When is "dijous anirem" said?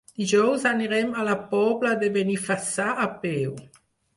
0.19-1.11